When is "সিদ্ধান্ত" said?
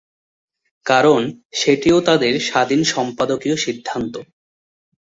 3.57-4.13